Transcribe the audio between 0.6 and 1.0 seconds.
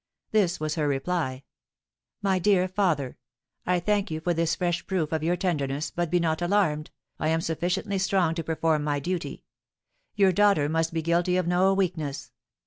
her